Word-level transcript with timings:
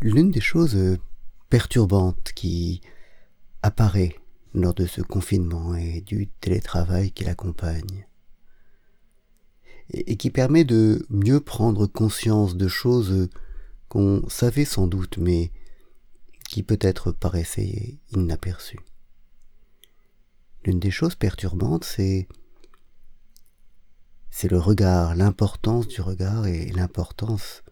L'une 0.00 0.30
des 0.30 0.40
choses 0.40 0.98
perturbantes 1.50 2.32
qui 2.34 2.80
apparaît 3.62 4.16
lors 4.54 4.74
de 4.74 4.86
ce 4.86 5.00
confinement 5.00 5.74
et 5.74 6.00
du 6.00 6.28
télétravail 6.40 7.10
qui 7.12 7.24
l'accompagne, 7.24 8.06
et 9.92 10.16
qui 10.16 10.30
permet 10.30 10.64
de 10.64 11.06
mieux 11.10 11.40
prendre 11.40 11.86
conscience 11.86 12.56
de 12.56 12.68
choses 12.68 13.28
qu'on 13.88 14.28
savait 14.28 14.64
sans 14.64 14.86
doute, 14.86 15.18
mais 15.18 15.52
qui 16.48 16.62
peut-être 16.62 17.12
paraissaient 17.12 17.98
inaperçues. 18.12 18.80
L'une 20.64 20.80
des 20.80 20.90
choses 20.90 21.14
perturbantes, 21.14 21.84
c'est 21.84 22.26
c'est 24.30 24.50
le 24.50 24.58
regard, 24.58 25.14
l'importance 25.14 25.86
du 25.86 26.00
regard 26.00 26.46
et 26.46 26.66
l'importance 26.72 27.62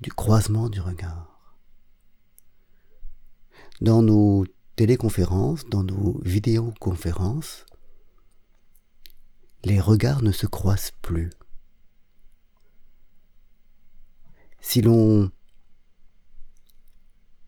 du 0.00 0.10
croisement 0.10 0.70
du 0.70 0.80
regard. 0.80 1.33
Dans 3.80 4.02
nos 4.02 4.44
téléconférences, 4.76 5.66
dans 5.66 5.82
nos 5.82 6.20
vidéoconférences, 6.22 7.66
les 9.64 9.80
regards 9.80 10.22
ne 10.22 10.32
se 10.32 10.46
croisent 10.46 10.92
plus. 11.02 11.30
Si 14.60 14.80
l'on 14.80 15.30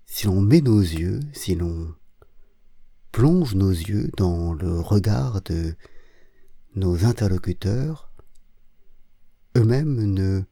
si 0.06 0.26
l'on 0.26 0.40
met 0.40 0.60
nos 0.62 0.80
yeux, 0.80 1.20
si 1.32 1.54
l'on 1.54 1.94
plonge 3.12 3.54
nos 3.54 3.70
yeux 3.70 4.10
dans 4.16 4.54
le 4.54 4.80
regard 4.80 5.42
de 5.42 5.76
nos 6.74 7.04
interlocuteurs, 7.04 8.10
eux-mêmes 9.56 10.12
ne 10.12 10.42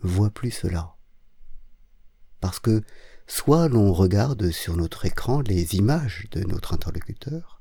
voient 0.00 0.30
plus 0.30 0.50
cela. 0.50 0.96
Parce 2.40 2.60
que 2.60 2.82
soit 3.26 3.68
l'on 3.68 3.92
regarde 3.92 4.50
sur 4.50 4.76
notre 4.76 5.06
écran 5.06 5.40
les 5.40 5.76
images 5.76 6.26
de 6.32 6.40
notre 6.40 6.74
interlocuteur, 6.74 7.60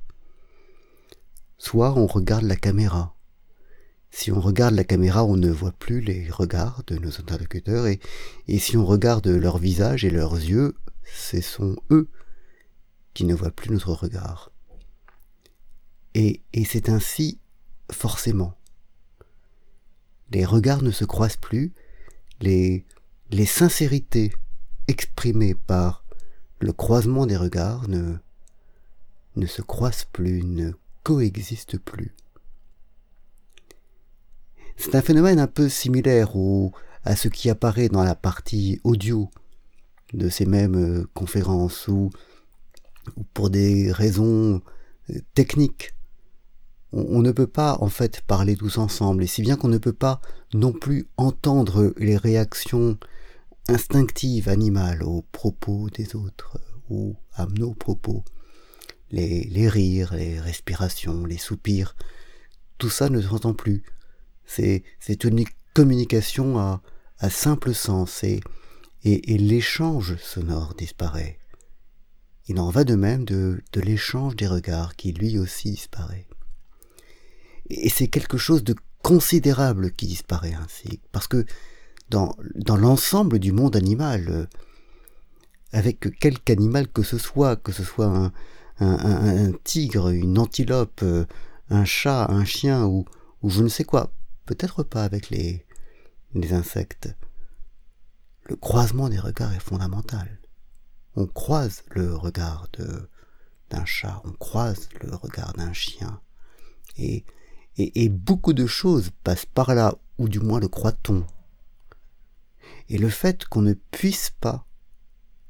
soit 1.58 1.94
on 1.98 2.08
regarde 2.08 2.44
la 2.44 2.56
caméra. 2.56 3.16
Si 4.12 4.32
on 4.32 4.40
regarde 4.40 4.76
la 4.76 4.84
caméra, 4.84 5.24
on 5.24 5.38
ne 5.38 5.50
voit 5.50 5.72
plus 5.72 6.02
les 6.02 6.30
regards 6.30 6.84
de 6.86 6.98
nos 6.98 7.20
interlocuteurs, 7.20 7.88
et, 7.88 8.00
si 8.60 8.78
on 8.78 8.86
regarde 8.86 9.28
leur 9.28 9.58
visage 9.58 10.06
et 10.06 10.12
leurs 10.12 10.36
yeux, 10.36 10.76
ce 11.04 11.42
sont 11.42 11.78
eux 11.90 12.10
qui 13.14 13.26
ne 13.26 13.34
voient 13.34 13.52
plus 13.52 13.72
notre 13.72 13.94
regard. 13.94 14.52
Et, 16.14 16.42
c'est 16.66 16.90
ainsi 16.90 17.40
forcément. 17.92 18.54
Les 20.32 20.46
regards 20.46 20.84
ne 20.84 20.92
se 20.92 21.06
croisent 21.06 21.38
plus, 21.38 21.74
les 22.40 22.86
sincérités 23.46 24.32
exprimées 24.88 25.56
par 25.56 26.04
le 26.60 26.74
croisement 26.74 27.26
des 27.26 27.38
regards 27.38 27.88
ne, 27.90 28.16
ne 29.36 29.46
se 29.46 29.62
croisent 29.62 30.06
plus, 30.12 30.44
ne 30.44 30.72
coexistent 31.04 31.78
plus. 31.78 32.14
C'est 34.78 34.96
un 34.96 35.02
phénomène 35.02 35.40
un 35.40 35.48
peu 35.48 35.70
similaire 35.70 36.34
à 37.04 37.16
ce 37.16 37.28
qui 37.28 37.50
apparaît 37.50 37.90
dans 37.90 38.04
la 38.04 38.16
partie 38.16 38.80
audio 38.84 39.30
de 40.14 40.30
ces 40.30 40.46
mêmes 40.46 40.76
euh, 40.76 41.08
conférences 41.14 41.88
où, 41.88 42.10
pour 43.34 43.50
des 43.50 43.92
raisons 43.92 44.62
euh, 45.10 45.20
techniques, 45.34 45.94
on, 46.92 47.22
ne 47.22 47.32
peut 47.32 47.48
pas 47.48 47.78
en 47.82 47.90
fait 47.90 48.22
parler 48.22 48.56
tous 48.56 48.78
ensemble, 48.78 49.24
et 49.24 49.28
si 49.28 49.42
bien 49.42 49.56
qu'on 49.56 49.68
ne 49.68 49.80
peut 49.80 49.94
pas 49.94 50.22
non 50.54 50.72
plus 50.72 51.08
entendre 51.18 51.94
les 51.98 52.18
réactions 52.18 53.00
instinctives 53.68 54.50
animales 54.50 55.04
aux 55.04 55.22
propos 55.32 55.90
des 55.90 56.16
autres 56.16 56.60
ou 56.90 57.16
à 57.34 57.46
nos 57.46 57.74
propos, 57.74 58.24
les, 59.12 59.70
rires, 59.70 60.14
les 60.14 60.40
respirations, 60.40 61.26
les 61.26 61.38
soupirs, 61.38 61.96
tout 62.78 62.90
ça 62.90 63.10
ne 63.10 63.22
s'entend 63.22 63.54
plus. 63.54 63.84
C'est, 64.46 64.84
une 65.24 65.46
communication 65.74 66.58
à, 66.60 66.82
simple 67.30 67.74
sens 67.74 68.24
et 68.24 68.42
et, 69.04 69.38
l'échange 69.38 70.16
sonore 70.18 70.76
disparaît. 70.76 71.40
Il 72.48 72.60
en 72.60 72.70
va 72.70 72.84
de 72.84 72.96
même 72.96 73.26
de, 73.26 73.62
de 73.74 73.82
l'échange 73.82 74.36
des 74.36 74.48
regards 74.48 74.96
qui 74.96 75.12
lui 75.12 75.38
aussi 75.38 75.72
disparaît. 75.72 76.26
Et 77.70 77.90
c'est 77.90 78.08
quelque 78.08 78.38
chose 78.38 78.64
de 78.64 78.76
considérable 79.02 79.92
qui 79.92 80.08
disparaît 80.08 80.54
ainsi, 80.54 81.02
parce 81.12 81.28
que 81.28 81.46
dans, 82.14 82.78
l'ensemble 82.78 83.40
du 83.40 83.52
monde 83.52 83.76
animal, 83.76 84.26
euh, 84.30 84.46
avec 85.72 86.20
quelque 86.20 86.52
animal 86.52 86.88
que 86.88 87.04
ce 87.04 87.18
soit, 87.18 87.56
que 87.56 87.72
ce 87.72 87.84
soit 87.84 88.32
un, 88.80 89.52
tigre, 89.64 90.10
une 90.10 90.38
antilope, 90.38 91.02
euh, 91.04 91.26
un 91.70 91.86
chat, 91.86 92.30
un 92.30 92.46
chien 92.46 92.86
ou, 92.86 93.06
je 93.44 93.64
ne 93.64 93.68
sais 93.68 93.84
quoi, 93.84 94.14
peut-être 94.46 94.84
pas 94.84 95.04
avec 95.04 95.30
les, 95.30 95.66
insectes, 96.52 97.16
le 98.46 98.56
croisement 98.56 99.10
des 99.10 99.20
regards 99.20 99.54
est 99.54 99.60
fondamental. 99.60 100.40
On 101.16 101.26
croise 101.26 101.84
le 101.92 102.16
regard 102.16 102.68
d'un 103.70 103.86
chat, 103.86 104.22
on 104.26 104.32
croise 104.32 104.90
le 105.02 105.16
regard 105.16 105.54
d'un 105.54 105.74
chien. 105.74 106.20
Et, 106.98 107.24
et 107.78 108.10
beaucoup 108.10 108.54
de 108.54 108.68
choses 108.68 109.10
passent 109.24 109.46
par 109.46 109.74
là, 109.74 109.96
ou 110.20 110.30
du 110.30 110.40
moins 110.40 110.60
le 110.60 110.68
croit-on. 110.68 111.26
Et 112.90 112.98
le 112.98 113.10
fait 113.10 113.46
qu'on 113.46 113.62
ne 113.62 113.74
puisse 113.74 114.30
pas 114.30 114.68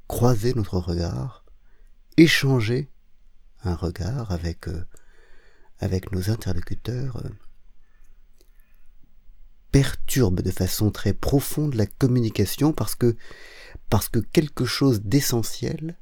croiser 0.07 0.53
notre 0.53 0.77
regard, 0.77 1.43
échanger 2.17 2.89
un 3.63 3.75
regard 3.75 4.31
avec, 4.31 4.67
euh, 4.67 4.85
avec 5.79 6.11
nos 6.11 6.29
interlocuteurs, 6.29 7.17
euh, 7.25 7.29
perturbe 9.71 10.41
de 10.41 10.51
façon 10.51 10.91
très 10.91 11.13
profonde 11.13 11.73
la 11.73 11.87
communication 11.87 12.73
parce 12.73 12.93
que, 12.93 13.15
parce 13.89 14.07
que 14.07 14.19
quelque 14.19 14.65
chose 14.65 15.01
d'essentiel 15.01 15.97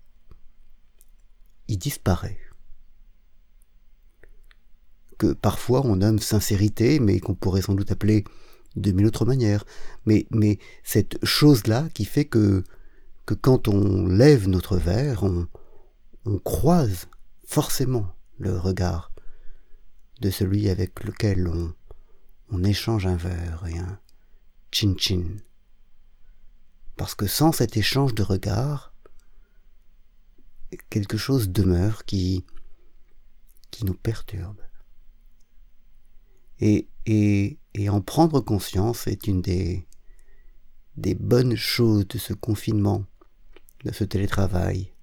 y 1.69 1.77
disparaît. 1.77 2.37
Que 5.17 5.31
parfois 5.33 5.85
on 5.85 5.95
nomme 5.95 6.19
sincérité, 6.19 6.99
mais 6.99 7.19
qu'on 7.21 7.35
pourrait 7.35 7.61
sans 7.61 7.75
doute 7.75 7.91
appeler 7.91 8.25
de 8.75 8.91
mille 8.91 9.07
autres 9.07 9.25
manières. 9.25 9.65
Mais, 10.05 10.27
mais 10.31 10.59
cette 10.83 11.23
chose-là 11.25 11.89
qui 11.93 12.05
fait 12.05 12.25
que, 12.25 12.63
que 13.25 13.33
quand 13.33 13.67
on 13.67 14.07
lève 14.07 14.47
notre 14.47 14.77
verre, 14.77 15.23
on, 15.23 15.47
on 16.25 16.37
croise 16.37 17.07
forcément 17.45 18.13
le 18.37 18.57
regard 18.57 19.11
de 20.21 20.29
celui 20.29 20.69
avec 20.69 21.03
lequel 21.03 21.47
on, 21.47 21.73
on 22.49 22.63
échange 22.63 23.07
un 23.07 23.15
verre 23.15 23.65
et 23.67 23.77
un 23.77 23.99
chin-chin. 24.71 25.37
Parce 26.95 27.15
que 27.15 27.27
sans 27.27 27.51
cet 27.51 27.77
échange 27.77 28.13
de 28.13 28.23
regards, 28.23 28.93
quelque 30.89 31.17
chose 31.17 31.49
demeure 31.49 32.05
qui, 32.05 32.45
qui 33.71 33.85
nous 33.85 33.93
perturbe. 33.93 34.61
Et, 36.59 36.87
et, 37.05 37.57
et 37.73 37.89
en 37.89 38.01
prendre 38.01 38.41
conscience 38.41 39.07
est 39.07 39.27
une 39.27 39.41
des, 39.41 39.85
bonnes 41.15 41.55
choses 41.55 42.07
de 42.07 42.17
ce 42.17 42.33
confinement, 42.33 43.05
de 43.85 43.91
ce 43.91 44.03
télétravail. 44.03 44.93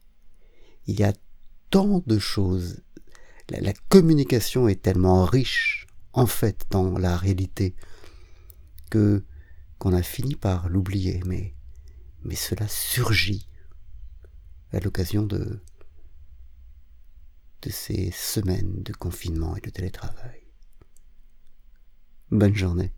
Il 0.87 0.99
y 0.99 1.05
a 1.05 1.13
tant 1.71 2.03
de 2.07 2.19
choses. 2.19 2.83
la 3.51 3.73
communication 3.89 4.69
est 4.69 4.83
tellement 4.83 5.25
riche 5.25 5.87
en 6.13 6.27
fait 6.27 6.67
dans 6.71 6.99
la 6.99 7.17
réalité 7.17 7.75
que 8.91 9.25
qu'on 9.79 9.93
a 9.93 10.03
fini 10.03 10.35
par 10.35 10.69
l'oublier, 10.69 11.23
mais, 11.25 11.55
mais 12.25 12.35
cela 12.35 12.67
surgit 12.67 13.49
à 14.73 14.81
l'occasion 14.81 15.23
de, 15.23 15.61
de 17.63 17.71
ces 17.71 18.11
semaines 18.11 18.83
de 18.83 18.93
confinement 18.93 19.57
et 19.57 19.61
de 19.61 19.71
télétravail. 19.71 20.48
Bonne 22.31 22.55
journée. 22.55 22.93